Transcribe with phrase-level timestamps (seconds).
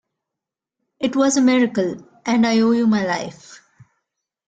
[0.99, 1.95] It was a miracle,
[2.25, 3.59] and I owe you my life.